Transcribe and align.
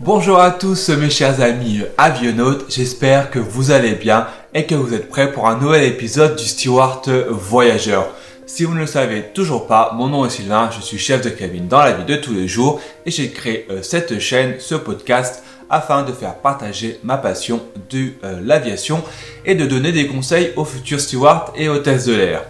Bonjour 0.00 0.38
à 0.38 0.50
tous 0.50 0.90
mes 0.90 1.08
chers 1.08 1.40
amis 1.40 1.80
avionautes, 1.96 2.66
j'espère 2.68 3.30
que 3.30 3.38
vous 3.38 3.70
allez 3.70 3.94
bien 3.94 4.26
et 4.52 4.66
que 4.66 4.74
vous 4.74 4.92
êtes 4.92 5.08
prêts 5.08 5.32
pour 5.32 5.48
un 5.48 5.58
nouvel 5.58 5.84
épisode 5.84 6.36
du 6.36 6.44
Steward 6.44 7.08
Voyageur. 7.30 8.06
Si 8.44 8.64
vous 8.64 8.74
ne 8.74 8.80
le 8.80 8.86
savez 8.86 9.24
toujours 9.32 9.66
pas, 9.66 9.92
mon 9.94 10.08
nom 10.08 10.26
est 10.26 10.30
Sylvain, 10.30 10.68
je 10.70 10.82
suis 10.82 10.98
chef 10.98 11.22
de 11.22 11.30
cabine 11.30 11.66
dans 11.66 11.82
la 11.82 11.92
vie 11.92 12.04
de 12.04 12.16
tous 12.16 12.34
les 12.34 12.46
jours 12.46 12.78
et 13.06 13.10
j'ai 13.10 13.30
créé 13.30 13.66
euh, 13.70 13.80
cette 13.82 14.18
chaîne, 14.18 14.56
ce 14.58 14.74
podcast 14.74 15.42
afin 15.70 16.02
de 16.02 16.12
faire 16.12 16.34
partager 16.34 17.00
ma 17.02 17.16
passion 17.16 17.62
de 17.88 18.10
euh, 18.22 18.40
l'aviation 18.44 19.02
et 19.46 19.54
de 19.54 19.64
donner 19.64 19.92
des 19.92 20.08
conseils 20.08 20.52
aux 20.56 20.66
futurs 20.66 21.00
stewards 21.00 21.54
et 21.56 21.70
hôtesses 21.70 22.04
de 22.04 22.14
l'air. 22.14 22.42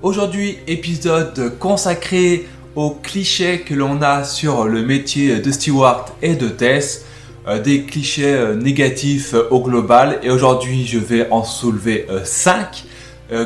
Aujourd'hui, 0.00 0.58
épisode 0.68 1.58
consacré 1.58 2.46
aux 2.78 2.90
clichés 2.90 3.62
que 3.62 3.74
l'on 3.74 4.02
a 4.02 4.22
sur 4.22 4.66
le 4.66 4.82
métier 4.82 5.40
de 5.40 5.50
steward 5.50 6.10
et 6.22 6.36
d'hôtesse, 6.36 7.06
euh, 7.48 7.60
des 7.60 7.82
clichés 7.82 8.32
euh, 8.32 8.54
négatifs 8.54 9.34
au 9.50 9.60
global. 9.60 10.20
Et 10.22 10.30
aujourd'hui, 10.30 10.86
je 10.86 11.00
vais 11.00 11.28
en 11.32 11.42
soulever 11.42 12.06
5 12.22 12.84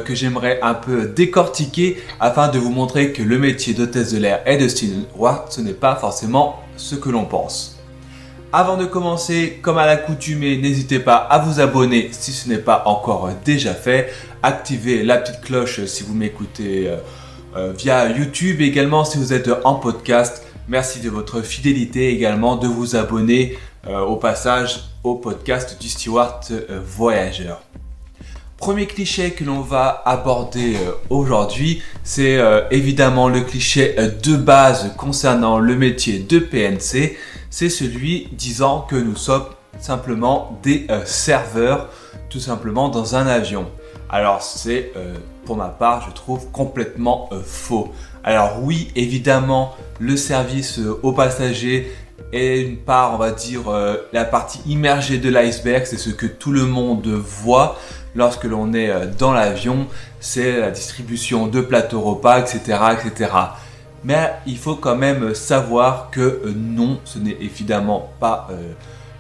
que 0.04 0.14
j'aimerais 0.14 0.60
un 0.62 0.74
peu 0.74 1.06
décortiquer 1.06 2.00
afin 2.20 2.46
de 2.46 2.56
vous 2.56 2.70
montrer 2.70 3.10
que 3.10 3.20
le 3.20 3.36
métier 3.36 3.74
d'hôtesse 3.74 4.12
de 4.12 4.18
l'air 4.18 4.40
et 4.46 4.56
de 4.56 4.68
steward, 4.68 5.50
ce 5.50 5.60
n'est 5.60 5.72
pas 5.72 5.96
forcément 5.96 6.60
ce 6.76 6.94
que 6.94 7.08
l'on 7.08 7.24
pense. 7.24 7.80
Avant 8.52 8.76
de 8.76 8.84
commencer, 8.84 9.58
comme 9.60 9.78
à 9.78 9.86
l'accoutumée, 9.86 10.56
n'hésitez 10.58 11.00
pas 11.00 11.16
à 11.16 11.40
vous 11.40 11.58
abonner 11.58 12.10
si 12.12 12.30
ce 12.30 12.48
n'est 12.48 12.58
pas 12.58 12.84
encore 12.86 13.30
déjà 13.44 13.74
fait. 13.74 14.12
Activez 14.44 15.02
la 15.02 15.16
petite 15.16 15.40
cloche 15.40 15.84
si 15.86 16.04
vous 16.04 16.14
m'écoutez 16.14 16.88
euh, 17.54 17.70
euh, 17.70 17.72
via 17.72 18.08
YouTube. 18.08 18.60
Également 18.60 19.04
si 19.04 19.18
vous 19.18 19.32
êtes 19.32 19.50
en 19.64 19.74
podcast. 19.74 20.44
Merci 20.68 21.00
de 21.00 21.10
votre 21.10 21.42
fidélité 21.42 22.08
également 22.10 22.56
de 22.56 22.66
vous 22.66 22.96
abonner 22.96 23.58
euh, 23.86 24.00
au 24.00 24.16
passage 24.16 24.84
au 25.02 25.16
podcast 25.16 25.80
du 25.80 25.88
Steward 25.88 26.44
Voyageur. 26.86 27.62
Premier 28.56 28.86
cliché 28.86 29.32
que 29.32 29.42
l'on 29.42 29.60
va 29.60 30.02
aborder 30.06 30.76
aujourd'hui, 31.10 31.82
c'est 32.04 32.38
évidemment 32.70 33.28
le 33.28 33.40
cliché 33.40 33.96
de 34.22 34.36
base 34.36 34.92
concernant 34.96 35.58
le 35.58 35.74
métier 35.74 36.20
de 36.20 36.38
PNC 36.38 37.16
c'est 37.52 37.68
celui 37.68 38.28
disant 38.32 38.80
que 38.80 38.96
nous 38.96 39.14
sommes 39.14 39.44
simplement 39.78 40.58
des 40.62 40.86
euh, 40.88 41.04
serveurs, 41.04 41.90
tout 42.30 42.40
simplement 42.40 42.88
dans 42.88 43.14
un 43.14 43.26
avion. 43.26 43.70
Alors 44.08 44.40
c'est, 44.40 44.90
euh, 44.96 45.14
pour 45.44 45.56
ma 45.56 45.68
part, 45.68 46.06
je 46.08 46.14
trouve 46.14 46.50
complètement 46.50 47.28
euh, 47.32 47.40
faux. 47.44 47.92
Alors 48.24 48.62
oui, 48.62 48.90
évidemment, 48.96 49.74
le 49.98 50.16
service 50.16 50.80
aux 51.02 51.12
passagers 51.12 51.92
est 52.32 52.60
une 52.60 52.76
part, 52.76 53.14
on 53.14 53.18
va 53.18 53.32
dire, 53.32 53.62
la 54.12 54.24
partie 54.24 54.60
immergée 54.64 55.18
de 55.18 55.28
l'iceberg, 55.28 55.84
c'est 55.84 55.98
ce 55.98 56.10
que 56.10 56.26
tout 56.26 56.52
le 56.52 56.64
monde 56.64 57.06
voit 57.08 57.76
lorsque 58.14 58.44
l'on 58.44 58.72
est 58.72 58.90
dans 59.18 59.32
l'avion, 59.32 59.86
c'est 60.20 60.60
la 60.60 60.70
distribution 60.70 61.48
de 61.48 61.60
plateaux 61.60 62.00
repas, 62.00 62.40
etc., 62.40 62.78
etc. 62.92 63.30
Mais 64.04 64.32
il 64.46 64.58
faut 64.58 64.74
quand 64.74 64.96
même 64.96 65.34
savoir 65.34 66.10
que 66.10 66.20
euh, 66.20 66.52
non, 66.56 66.98
ce 67.04 67.18
n'est 67.18 67.36
évidemment 67.40 68.10
pas 68.18 68.48
euh, 68.50 68.72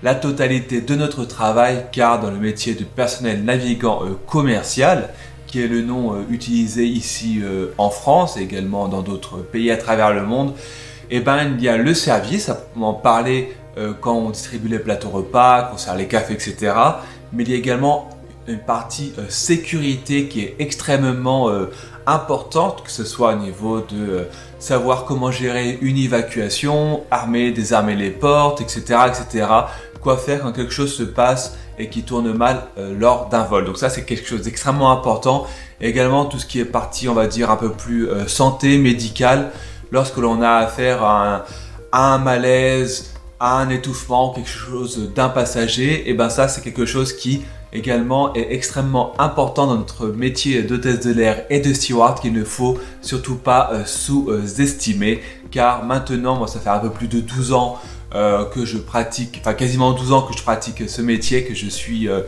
la 0.02 0.14
totalité 0.14 0.80
de 0.80 0.94
notre 0.96 1.24
travail, 1.24 1.86
car 1.92 2.20
dans 2.20 2.30
le 2.30 2.38
métier 2.38 2.74
de 2.74 2.82
personnel 2.82 3.44
navigant 3.44 4.04
euh, 4.04 4.18
commercial, 4.26 5.10
qui 5.52 5.62
est 5.62 5.68
le 5.68 5.82
nom 5.82 6.24
utilisé 6.30 6.84
ici 6.86 7.40
en 7.78 7.90
France 7.90 8.36
et 8.36 8.40
également 8.40 8.88
dans 8.88 9.02
d'autres 9.02 9.36
pays 9.36 9.70
à 9.70 9.76
travers 9.76 10.12
le 10.12 10.24
monde, 10.24 10.54
eh 11.10 11.20
ben, 11.20 11.54
il 11.58 11.62
y 11.62 11.68
a 11.68 11.76
le 11.76 11.92
service, 11.92 12.48
à 12.48 12.58
en 12.80 12.94
parler 12.94 13.54
quand 14.00 14.14
on 14.14 14.30
distribue 14.30 14.68
les 14.68 14.78
plateaux 14.78 15.10
repas, 15.10 15.64
quand 15.64 15.74
on 15.74 15.78
sert 15.78 15.94
les 15.94 16.08
cafés, 16.08 16.32
etc. 16.32 16.72
Mais 17.34 17.42
il 17.42 17.50
y 17.50 17.52
a 17.52 17.56
également 17.56 18.08
une 18.48 18.60
partie 18.60 19.12
sécurité 19.28 20.26
qui 20.26 20.40
est 20.40 20.56
extrêmement 20.58 21.50
importante, 22.06 22.82
que 22.84 22.90
ce 22.90 23.04
soit 23.04 23.34
au 23.34 23.38
niveau 23.38 23.80
de 23.80 24.10
euh, 24.10 24.24
savoir 24.58 25.04
comment 25.04 25.30
gérer 25.30 25.78
une 25.80 25.96
évacuation, 25.96 27.04
armer, 27.10 27.52
désarmer 27.52 27.94
les 27.94 28.10
portes, 28.10 28.60
etc., 28.60 29.00
etc. 29.08 29.46
Quoi 30.00 30.16
faire 30.16 30.40
quand 30.40 30.52
quelque 30.52 30.72
chose 30.72 30.94
se 30.94 31.04
passe 31.04 31.56
et 31.82 31.88
qui 31.88 32.04
tourne 32.04 32.32
mal 32.32 32.62
euh, 32.78 32.94
lors 32.96 33.28
d'un 33.28 33.42
vol. 33.42 33.64
Donc 33.64 33.76
ça, 33.76 33.90
c'est 33.90 34.04
quelque 34.04 34.26
chose 34.26 34.42
d'extrêmement 34.42 34.92
important. 34.92 35.46
également, 35.80 36.26
tout 36.26 36.38
ce 36.38 36.46
qui 36.46 36.60
est 36.60 36.64
partie, 36.64 37.08
on 37.08 37.14
va 37.14 37.26
dire, 37.26 37.50
un 37.50 37.56
peu 37.56 37.72
plus 37.72 38.08
euh, 38.08 38.28
santé, 38.28 38.78
médicale, 38.78 39.50
lorsque 39.90 40.16
l'on 40.16 40.40
a 40.42 40.52
affaire 40.52 41.02
à 41.02 41.44
un, 41.92 42.18
malaise, 42.18 43.14
à 43.40 43.58
un 43.58 43.68
étouffement, 43.68 44.32
quelque 44.32 44.48
chose 44.48 45.10
d'un 45.12 45.28
passager, 45.28 46.08
et 46.08 46.14
ben 46.14 46.30
ça, 46.30 46.46
c'est 46.46 46.62
quelque 46.62 46.86
chose 46.86 47.12
qui 47.12 47.42
également 47.72 48.32
est 48.34 48.52
extrêmement 48.52 49.12
important 49.20 49.66
dans 49.66 49.76
notre 49.76 50.06
métier 50.06 50.62
d'hôtesse 50.62 51.00
de 51.00 51.12
l'air 51.12 51.44
et 51.50 51.58
de 51.58 51.72
steward 51.72 52.20
qu'il 52.20 52.34
ne 52.34 52.44
faut 52.44 52.78
surtout 53.00 53.36
pas 53.36 53.70
euh, 53.72 53.84
sous-estimer 53.86 55.22
car 55.50 55.82
maintenant 55.82 56.36
moi 56.36 56.48
ça 56.48 56.60
fait 56.60 56.68
un 56.68 56.80
peu 56.80 56.90
plus 56.90 57.08
de 57.08 57.20
12 57.20 57.54
ans 57.54 57.78
euh, 58.14 58.44
que 58.44 58.64
je 58.64 58.78
pratique, 58.78 59.38
enfin 59.40 59.54
quasiment 59.54 59.92
12 59.92 60.12
ans 60.12 60.22
que 60.22 60.36
je 60.36 60.42
pratique 60.42 60.88
ce 60.88 61.02
métier, 61.02 61.44
que 61.44 61.54
je 61.54 61.66
suis 61.66 62.08
euh, 62.08 62.22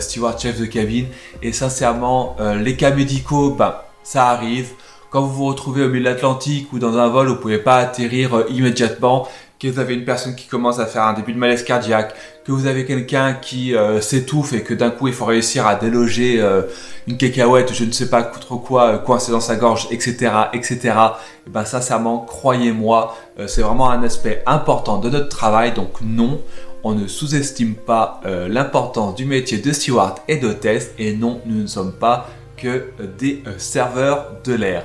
steward 0.00 0.40
chef 0.40 0.60
de 0.60 0.66
cabine. 0.66 1.06
Et 1.42 1.52
sincèrement 1.52 2.36
les 2.60 2.76
cas 2.76 2.90
médicaux 2.90 3.50
ben 3.50 3.74
ça 4.02 4.28
arrive. 4.28 4.70
Quand 5.10 5.22
vous 5.22 5.32
vous 5.32 5.44
retrouvez 5.46 5.84
au 5.84 5.88
milieu 5.88 6.00
de 6.00 6.04
l'Atlantique 6.04 6.72
ou 6.72 6.78
dans 6.78 6.96
un 6.96 7.08
vol, 7.08 7.26
vous 7.26 7.34
ne 7.34 7.38
pouvez 7.38 7.58
pas 7.58 7.76
atterrir 7.76 8.44
immédiatement 8.48 9.28
que 9.62 9.68
vous 9.68 9.78
avez 9.78 9.94
une 9.94 10.04
personne 10.04 10.34
qui 10.34 10.48
commence 10.48 10.80
à 10.80 10.86
faire 10.86 11.04
un 11.04 11.12
début 11.12 11.32
de 11.32 11.38
malaise 11.38 11.62
cardiaque, 11.62 12.14
que 12.44 12.50
vous 12.50 12.66
avez 12.66 12.84
quelqu'un 12.84 13.34
qui 13.34 13.76
euh, 13.76 14.00
s'étouffe 14.00 14.52
et 14.54 14.62
que 14.62 14.74
d'un 14.74 14.90
coup 14.90 15.06
il 15.06 15.14
faut 15.14 15.24
réussir 15.24 15.68
à 15.68 15.76
déloger 15.76 16.40
euh, 16.40 16.62
une 17.06 17.16
cacahuète, 17.16 17.72
je 17.72 17.84
ne 17.84 17.92
sais 17.92 18.10
pas 18.10 18.24
trop 18.24 18.58
quoi, 18.58 18.86
euh, 18.86 18.98
coincé 18.98 19.30
dans 19.30 19.40
sa 19.40 19.54
gorge, 19.54 19.86
etc., 19.92 20.32
etc. 20.52 20.80
Et 21.46 21.50
ben 21.50 21.64
sincèrement, 21.64 22.18
croyez-moi, 22.18 23.16
c'est 23.46 23.62
vraiment 23.62 23.90
un 23.90 24.02
aspect 24.02 24.42
important 24.46 24.98
de 24.98 25.10
notre 25.10 25.28
travail. 25.28 25.72
Donc 25.72 26.00
non, 26.02 26.40
on 26.82 26.94
ne 26.94 27.06
sous-estime 27.06 27.74
pas 27.74 28.20
l'importance 28.48 29.16
du 29.16 29.24
métier 29.24 29.58
de 29.58 29.72
steward 29.72 30.18
et 30.28 30.36
d'hôtesse. 30.36 30.92
Et 30.98 31.16
non, 31.16 31.40
nous 31.46 31.62
ne 31.62 31.66
sommes 31.66 31.92
pas 31.92 32.28
que 32.56 32.90
des 33.18 33.42
serveurs 33.58 34.34
de 34.44 34.54
l'air. 34.54 34.84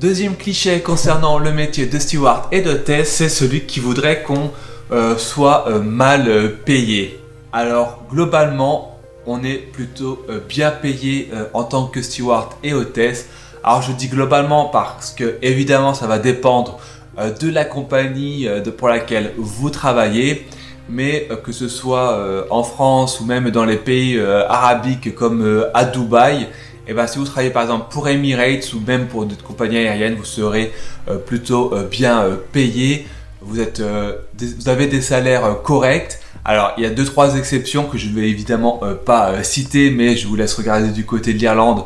Deuxième 0.00 0.36
cliché 0.36 0.78
concernant 0.78 1.40
le 1.40 1.50
métier 1.50 1.86
de 1.86 1.98
steward 1.98 2.44
et 2.52 2.60
d'hôtesse, 2.60 3.10
c'est 3.10 3.28
celui 3.28 3.62
qui 3.62 3.80
voudrait 3.80 4.22
qu'on 4.22 4.52
euh, 4.92 5.18
soit 5.18 5.68
euh, 5.68 5.80
mal 5.80 6.28
euh, 6.28 6.50
payé. 6.64 7.18
Alors 7.52 8.04
globalement, 8.08 8.96
on 9.26 9.42
est 9.42 9.56
plutôt 9.56 10.24
bien 10.48 10.70
payé 10.70 11.30
en 11.52 11.64
tant 11.64 11.86
que 11.86 12.00
steward 12.00 12.50
et 12.62 12.72
hôtesse. 12.72 13.28
Alors 13.64 13.82
je 13.82 13.90
dis 13.90 14.06
globalement 14.06 14.66
parce 14.66 15.10
que 15.10 15.36
évidemment 15.42 15.94
ça 15.94 16.06
va 16.06 16.18
dépendre 16.18 16.78
de 17.18 17.50
la 17.50 17.64
compagnie 17.64 18.48
pour 18.78 18.88
laquelle 18.88 19.34
vous 19.36 19.68
travaillez 19.68 20.46
mais 20.88 21.28
que 21.44 21.52
ce 21.52 21.68
soit 21.68 22.46
en 22.48 22.62
France 22.62 23.20
ou 23.20 23.26
même 23.26 23.50
dans 23.50 23.66
les 23.66 23.76
pays 23.76 24.18
arabiques 24.18 25.14
comme 25.14 25.66
à 25.74 25.84
Dubaï, 25.84 26.48
et 26.88 26.92
eh 26.92 26.94
ben, 26.94 27.06
si 27.06 27.18
vous 27.18 27.26
travaillez 27.26 27.50
par 27.50 27.64
exemple 27.64 27.88
pour 27.90 28.08
Emirates 28.08 28.72
ou 28.72 28.80
même 28.80 29.08
pour 29.08 29.26
d'autres 29.26 29.44
compagnies 29.44 29.76
aériennes, 29.76 30.14
vous 30.14 30.24
serez 30.24 30.72
euh, 31.10 31.18
plutôt 31.18 31.74
euh, 31.74 31.86
bien 31.86 32.22
euh, 32.22 32.36
payé. 32.50 33.06
Vous, 33.42 33.60
êtes, 33.60 33.82
vous 33.82 34.68
avez 34.70 34.86
des 34.86 35.02
salaires 35.02 35.60
corrects. 35.62 36.18
Alors, 36.46 36.72
il 36.78 36.84
y 36.84 36.86
a 36.86 36.90
deux 36.90 37.04
trois 37.04 37.36
exceptions 37.36 37.84
que 37.84 37.98
je 37.98 38.08
ne 38.08 38.14
vais 38.14 38.30
évidemment 38.30 38.80
pas 39.04 39.44
citer, 39.44 39.90
mais 39.90 40.16
je 40.16 40.26
vous 40.26 40.34
laisse 40.34 40.54
regarder 40.54 40.88
du 40.88 41.04
côté 41.04 41.34
de 41.34 41.38
l'Irlande 41.38 41.84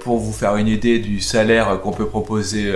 pour 0.00 0.18
vous 0.18 0.32
faire 0.32 0.54
une 0.56 0.68
idée 0.68 1.00
du 1.00 1.20
salaire 1.20 1.80
qu'on 1.82 1.90
peut 1.90 2.06
proposer 2.06 2.72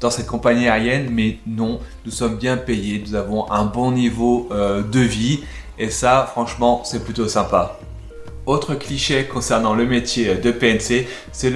dans 0.00 0.10
cette 0.10 0.26
compagnie 0.26 0.68
aérienne. 0.68 1.10
Mais 1.12 1.36
non, 1.46 1.80
nous 2.06 2.12
sommes 2.12 2.36
bien 2.36 2.56
payés, 2.56 3.04
nous 3.06 3.14
avons 3.14 3.50
un 3.52 3.66
bon 3.66 3.92
niveau 3.92 4.48
de 4.50 5.00
vie 5.00 5.40
et 5.78 5.90
ça, 5.90 6.26
franchement, 6.32 6.80
c'est 6.84 7.04
plutôt 7.04 7.28
sympa. 7.28 7.78
Autre 8.50 8.74
cliché 8.74 9.26
concernant 9.26 9.74
le 9.74 9.86
métier 9.86 10.34
de 10.34 10.50
PNC, 10.50 11.06
c'est 11.30 11.52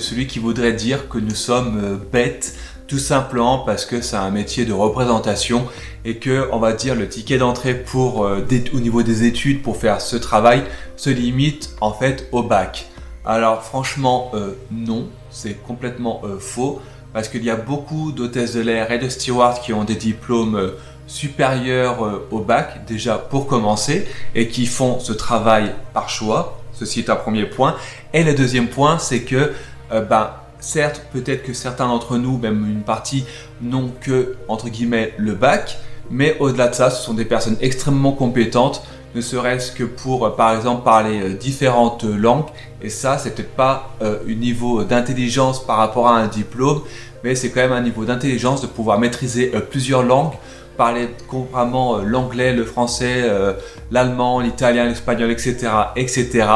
celui 0.00 0.26
qui 0.26 0.38
voudrait 0.38 0.72
dire 0.72 1.06
que 1.10 1.18
nous 1.18 1.34
sommes 1.34 1.78
euh, 1.84 1.96
bêtes 2.10 2.56
tout 2.88 2.96
simplement 2.98 3.58
parce 3.58 3.84
que 3.84 4.00
c'est 4.00 4.16
un 4.16 4.30
métier 4.30 4.64
de 4.64 4.72
représentation 4.72 5.66
et 6.06 6.16
que 6.16 6.48
on 6.50 6.58
va 6.58 6.72
dire 6.72 6.94
le 6.94 7.10
ticket 7.10 7.36
d'entrée 7.36 7.74
pour 7.74 8.24
euh, 8.24 8.40
au 8.72 8.80
niveau 8.80 9.02
des 9.02 9.24
études 9.24 9.60
pour 9.60 9.76
faire 9.76 10.00
ce 10.00 10.16
travail 10.16 10.62
se 10.96 11.10
limite 11.10 11.76
en 11.82 11.92
fait 11.92 12.26
au 12.32 12.42
bac. 12.42 12.86
Alors 13.26 13.62
franchement 13.62 14.30
euh, 14.32 14.54
non, 14.72 15.10
c'est 15.28 15.62
complètement 15.62 16.22
faux 16.38 16.80
parce 17.12 17.28
qu'il 17.28 17.44
y 17.44 17.50
a 17.50 17.56
beaucoup 17.56 18.12
d'hôtesses 18.12 18.54
de 18.54 18.62
l'air 18.62 18.90
et 18.92 18.98
de 18.98 19.10
stewards 19.10 19.60
qui 19.60 19.74
ont 19.74 19.84
des 19.84 19.94
diplômes 19.94 20.72
supérieurs 21.10 22.04
euh, 22.04 22.28
au 22.30 22.38
bac, 22.38 22.86
déjà 22.86 23.18
pour 23.18 23.48
commencer, 23.48 24.06
et 24.34 24.46
qui 24.48 24.66
font 24.66 25.00
ce 25.00 25.12
travail 25.12 25.72
par 25.92 26.08
choix. 26.08 26.60
Ceci 26.72 27.00
est 27.00 27.10
un 27.10 27.16
premier 27.16 27.46
point. 27.46 27.74
Et 28.14 28.22
le 28.22 28.32
deuxième 28.32 28.68
point, 28.68 28.98
c'est 28.98 29.22
que, 29.22 29.52
euh, 29.92 30.02
ben, 30.02 30.30
certes, 30.60 31.02
peut-être 31.12 31.42
que 31.42 31.52
certains 31.52 31.88
d'entre 31.88 32.16
nous, 32.16 32.38
même 32.38 32.64
une 32.64 32.82
partie, 32.82 33.24
n'ont 33.60 33.90
que, 34.00 34.36
entre 34.46 34.68
guillemets, 34.68 35.12
le 35.18 35.34
bac, 35.34 35.78
Mais 36.12 36.36
au-delà 36.40 36.66
de 36.66 36.74
ça, 36.74 36.90
ce 36.90 37.04
sont 37.04 37.14
des 37.14 37.24
personnes 37.24 37.56
extrêmement 37.60 38.10
compétentes, 38.10 38.82
ne 39.14 39.20
serait-ce 39.20 39.70
que 39.70 39.84
pour, 39.84 40.26
euh, 40.26 40.30
par 40.30 40.56
exemple, 40.56 40.82
parler 40.82 41.20
euh, 41.20 41.34
différentes 41.34 42.02
langues. 42.02 42.46
Et 42.82 42.88
ça, 42.88 43.16
c'est 43.16 43.36
peut-être 43.36 43.54
pas 43.54 43.94
un 44.00 44.16
niveau 44.34 44.82
d'intelligence 44.82 45.64
par 45.64 45.76
rapport 45.76 46.08
à 46.08 46.16
un 46.16 46.26
diplôme, 46.26 46.80
mais 47.22 47.36
c'est 47.36 47.50
quand 47.50 47.60
même 47.60 47.72
un 47.72 47.82
niveau 47.82 48.04
d'intelligence 48.04 48.60
de 48.60 48.66
pouvoir 48.66 48.98
maîtriser 48.98 49.52
plusieurs 49.70 50.02
langues, 50.02 50.32
parler 50.76 51.08
couramment 51.28 51.98
l'anglais, 51.98 52.52
le 52.52 52.64
français, 52.64 53.24
l'allemand, 53.90 54.40
l'italien, 54.40 54.86
l'espagnol, 54.86 55.30
etc., 55.30 55.68
etc. 55.96 56.46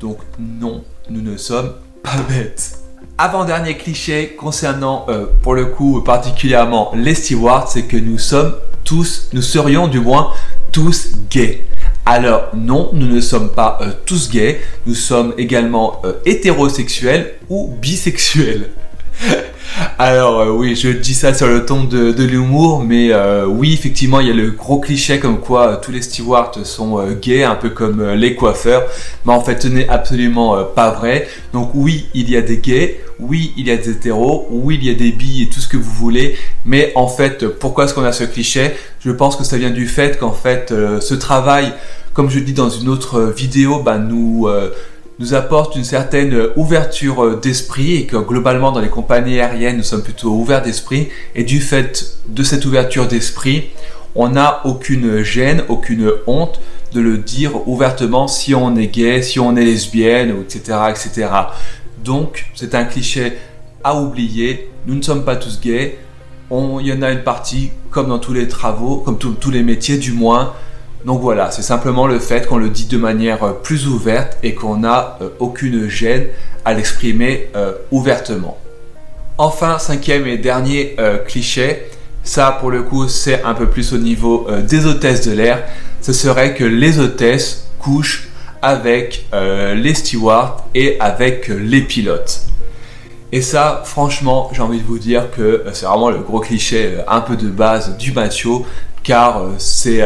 Donc 0.00 0.18
non, 0.38 0.84
nous 1.10 1.22
ne 1.22 1.36
sommes 1.36 1.72
pas 2.02 2.16
bêtes. 2.28 2.78
Avant-dernier 3.18 3.78
cliché 3.78 4.36
concernant, 4.38 5.06
euh, 5.08 5.24
pour 5.42 5.54
le 5.54 5.66
coup, 5.66 6.02
particulièrement 6.02 6.92
les 6.94 7.14
stewards, 7.14 7.66
c'est 7.66 7.84
que 7.84 7.96
nous 7.96 8.18
sommes 8.18 8.54
tous, 8.84 9.30
nous 9.32 9.40
serions 9.40 9.88
du 9.88 10.00
moins 10.00 10.32
tous 10.70 11.12
gays. 11.30 11.64
Alors 12.04 12.50
non, 12.54 12.90
nous 12.92 13.06
ne 13.06 13.22
sommes 13.22 13.52
pas 13.52 13.78
euh, 13.80 13.92
tous 14.04 14.28
gays, 14.28 14.60
nous 14.84 14.94
sommes 14.94 15.32
également 15.38 16.02
euh, 16.04 16.12
hétérosexuels 16.26 17.36
ou 17.48 17.74
bisexuels. 17.80 18.68
Alors 19.98 20.40
euh, 20.40 20.50
oui, 20.50 20.74
je 20.74 20.88
dis 20.88 21.14
ça 21.14 21.34
sur 21.34 21.46
le 21.46 21.66
ton 21.66 21.84
de, 21.84 22.24
l'humour, 22.24 22.82
mais 22.82 23.12
euh, 23.12 23.46
oui, 23.46 23.74
effectivement, 23.74 24.20
il 24.20 24.28
y 24.28 24.30
a 24.30 24.34
le 24.34 24.50
gros 24.50 24.80
cliché 24.80 25.18
comme 25.18 25.40
quoi 25.40 25.68
euh, 25.68 25.76
tous 25.80 25.92
les 25.92 26.02
stewards 26.02 26.52
sont 26.64 27.02
gays, 27.20 27.44
un 27.44 27.56
peu 27.56 27.70
comme 27.70 28.12
les 28.12 28.34
coiffeurs, 28.34 28.84
mais 29.24 29.32
en 29.32 29.42
fait, 29.42 29.62
ce 29.62 29.68
n'est 29.68 29.88
absolument 29.88 30.64
pas 30.64 30.90
vrai. 30.90 31.28
Donc 31.52 31.70
oui, 31.74 32.06
il 32.14 32.30
y 32.30 32.36
a 32.36 32.42
des 32.42 32.58
gays, 32.58 33.00
oui, 33.18 33.52
il 33.56 33.68
y 33.68 33.70
a 33.70 33.76
des 33.76 33.90
hétéros, 33.90 34.46
oui, 34.50 34.78
il 34.80 34.86
y 34.86 34.90
a 34.90 34.94
des 34.94 35.12
billes 35.12 35.44
et 35.44 35.48
tout 35.48 35.60
ce 35.60 35.68
que 35.68 35.76
vous 35.76 35.92
voulez, 35.92 36.36
mais 36.64 36.92
en 36.94 37.08
fait, 37.08 37.46
pourquoi 37.46 37.84
est-ce 37.84 37.94
qu'on 37.94 38.04
a 38.04 38.12
ce 38.12 38.24
cliché? 38.24 38.72
Je 39.00 39.10
pense 39.10 39.36
que 39.36 39.44
ça 39.44 39.58
vient 39.58 39.70
du 39.70 39.86
fait 39.86 40.18
qu'en 40.18 40.32
fait, 40.32 40.72
ce 41.00 41.14
travail, 41.14 41.72
comme 42.14 42.30
je 42.30 42.38
dis 42.38 42.54
dans 42.54 42.70
une 42.70 42.88
autre 42.88 43.20
vidéo, 43.36 43.80
bah, 43.80 43.98
nous 43.98 44.48
nous 45.18 45.34
apporte 45.34 45.76
une 45.76 45.84
certaine 45.84 46.48
ouverture 46.56 47.24
euh, 47.24 47.40
d'esprit 47.40 47.96
et 47.96 48.06
que 48.06 48.16
globalement 48.16 48.72
dans 48.72 48.80
les 48.80 48.88
compagnies 48.88 49.40
aériennes 49.40 49.78
nous 49.78 49.82
sommes 49.82 50.02
plutôt 50.02 50.30
ouverts 50.30 50.62
d'esprit 50.62 51.08
et 51.34 51.44
du 51.44 51.60
fait 51.60 52.18
de 52.28 52.42
cette 52.42 52.64
ouverture 52.66 53.08
d'esprit 53.08 53.70
on 54.16 54.30
n'a 54.30 54.62
aucune 54.64 55.22
gêne, 55.22 55.62
aucune 55.68 56.10
honte 56.26 56.60
de 56.92 57.00
le 57.00 57.18
dire 57.18 57.68
ouvertement 57.68 58.28
si 58.28 58.54
on 58.54 58.74
est 58.74 58.86
gay, 58.86 59.22
si 59.22 59.38
on 59.38 59.56
est 59.56 59.64
lesbienne, 59.64 60.34
etc. 60.40 60.78
etc. 60.88 61.28
Donc 62.02 62.46
c'est 62.54 62.74
un 62.74 62.84
cliché 62.84 63.34
à 63.84 64.00
oublier, 64.00 64.70
nous 64.86 64.94
ne 64.94 65.02
sommes 65.02 65.24
pas 65.24 65.36
tous 65.36 65.60
gays, 65.60 65.98
il 66.50 66.86
y 66.86 66.92
en 66.92 67.02
a 67.02 67.10
une 67.10 67.24
partie 67.24 67.70
comme 67.90 68.08
dans 68.08 68.18
tous 68.18 68.32
les 68.32 68.48
travaux, 68.48 68.98
comme 68.98 69.18
tous 69.18 69.50
les 69.50 69.62
métiers 69.62 69.98
du 69.98 70.12
moins, 70.12 70.54
donc 71.06 71.20
voilà, 71.20 71.52
c'est 71.52 71.62
simplement 71.62 72.08
le 72.08 72.18
fait 72.18 72.48
qu'on 72.48 72.56
le 72.56 72.68
dit 72.68 72.86
de 72.86 72.98
manière 72.98 73.44
euh, 73.44 73.52
plus 73.52 73.86
ouverte 73.86 74.36
et 74.42 74.54
qu'on 74.54 74.78
n'a 74.78 75.16
euh, 75.22 75.28
aucune 75.38 75.88
gêne 75.88 76.26
à 76.64 76.74
l'exprimer 76.74 77.48
euh, 77.54 77.74
ouvertement. 77.92 78.58
Enfin, 79.38 79.78
cinquième 79.78 80.26
et 80.26 80.36
dernier 80.36 80.96
cliché, 81.28 81.90
ça 82.24 82.56
pour 82.58 82.70
le 82.70 82.82
coup 82.82 83.06
c'est 83.06 83.44
un 83.44 83.52
peu 83.52 83.66
plus 83.66 83.92
au 83.92 83.98
niveau 83.98 84.48
des 84.66 84.86
hôtesses 84.86 85.26
de 85.26 85.32
l'air, 85.32 85.62
ce 86.00 86.14
serait 86.14 86.54
que 86.54 86.64
les 86.64 86.98
hôtesses 86.98 87.68
couchent 87.78 88.30
avec 88.62 89.26
les 89.34 89.92
stewards 89.92 90.64
et 90.74 90.98
avec 91.00 91.48
les 91.48 91.82
pilotes. 91.82 92.44
Et 93.30 93.42
ça, 93.42 93.82
franchement, 93.84 94.48
j'ai 94.54 94.62
envie 94.62 94.80
de 94.80 94.86
vous 94.86 94.98
dire 94.98 95.30
que 95.30 95.64
c'est 95.74 95.84
vraiment 95.84 96.08
le 96.08 96.20
gros 96.20 96.40
cliché 96.40 96.94
un 97.06 97.20
peu 97.20 97.36
de 97.36 97.48
base 97.48 97.98
du 97.98 98.12
macho, 98.12 98.64
car 99.02 99.42
c'est 99.58 100.02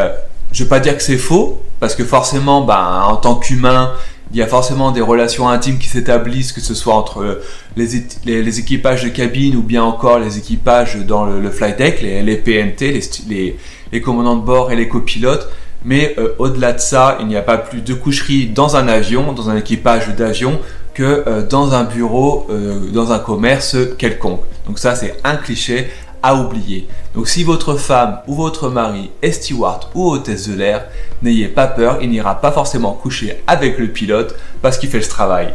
je 0.53 0.65
vais 0.65 0.69
pas 0.69 0.81
dire 0.81 0.97
que 0.97 1.03
c'est 1.03 1.19
faux, 1.19 1.63
parce 1.79 1.95
que 1.95 2.05
forcément, 2.05 2.63
ben, 2.63 3.03
en 3.07 3.17
tant 3.17 3.37
qu'humain, 3.37 3.93
il 4.33 4.39
y 4.39 4.43
a 4.43 4.47
forcément 4.47 4.93
des 4.93 5.01
relations 5.01 5.49
intimes 5.49 5.79
qui 5.79 5.89
s'établissent, 5.89 6.53
que 6.53 6.61
ce 6.61 6.75
soit 6.75 6.95
entre 6.95 7.41
les, 7.77 7.87
les, 8.25 8.61
équipages 8.61 9.03
de 9.03 9.09
cabine 9.09 9.57
ou 9.57 9.63
bien 9.63 9.83
encore 9.83 10.21
les 10.21 10.39
équipages 10.39 10.97
dans 10.99 11.25
le, 11.25 11.51
flight 11.51 11.77
deck, 11.77 12.01
les, 12.01 12.37
PNT, 12.37 13.01
les, 13.29 14.01
commandants 14.01 14.37
de 14.37 14.45
bord 14.45 14.71
et 14.71 14.77
les 14.77 14.89
copilotes. 14.89 15.49
Mais 15.85 16.15
euh, 16.19 16.35
au-delà 16.39 16.75
de 16.75 16.79
ça, 16.79 17.17
il 17.21 17.27
n'y 17.27 17.37
a 17.37 17.43
pas 17.43 17.57
plus 17.57 17.81
de 17.81 17.95
coucherie 17.95 18.47
dans 18.47 18.77
un 18.77 18.87
avion, 18.87 19.33
dans 19.33 19.49
un 19.49 19.57
équipage 19.57 20.15
d'avion, 20.15 20.61
que 20.95 21.25
euh, 21.27 21.47
dans 21.47 21.73
un 21.73 21.85
bureau, 21.85 22.47
euh, 22.51 22.91
dans 22.93 23.13
un 23.13 23.19
commerce 23.19 23.77
quelconque. 23.99 24.43
Donc 24.67 24.79
ça, 24.79 24.95
c'est 24.95 25.17
un 25.25 25.37
cliché 25.37 25.89
à 26.23 26.35
oublier. 26.35 26.89
Donc 27.15 27.29
si 27.29 27.45
votre 27.45 27.77
femme 27.77 28.21
ou 28.27 28.35
votre 28.35 28.69
mari 28.69 29.11
est 29.23 29.33
steward 29.33 29.87
ou 29.95 30.11
hôtesse 30.11 30.49
de 30.49 30.55
l'air, 30.55 30.87
n'ayez 31.23 31.49
pas 31.49 31.67
peur, 31.67 31.99
il 32.01 32.11
n'ira 32.11 32.41
pas 32.41 32.53
forcément 32.53 32.93
coucher 32.93 33.43
avec 33.47 33.79
le 33.79 33.89
pilote 33.89 34.37
parce 34.63 34.79
qu'il 34.79 34.89
fait 34.89 35.03
ce 35.03 35.11
travail. 35.11 35.55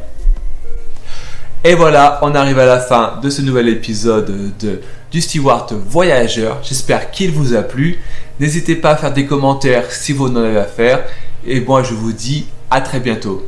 Et 1.64 1.74
voilà, 1.74 2.20
on 2.22 2.36
arrive 2.36 2.60
à 2.60 2.66
la 2.68 2.80
fin 2.80 3.20
de 3.24 3.30
ce 3.32 3.42
nouvel 3.42 3.70
épisode 3.70 4.56
de, 4.60 4.82
du 5.12 5.20
Steward 5.20 5.74
Voyageur. 5.74 6.60
J'espère 6.62 7.10
qu'il 7.10 7.32
vous 7.32 7.56
a 7.56 7.64
plu. 7.64 8.00
N'hésitez 8.40 8.76
pas 8.76 8.92
à 8.92 8.96
faire 8.96 9.14
des 9.14 9.26
commentaires 9.26 9.92
si 9.92 10.14
vous 10.14 10.28
en 10.28 10.36
avez 10.36 10.58
à 10.58 10.66
faire. 10.66 11.04
Et 11.44 11.62
moi, 11.62 11.82
je 11.82 11.96
vous 11.96 12.12
dis 12.12 12.46
à 12.70 12.82
très 12.82 13.00
bientôt. 13.00 13.48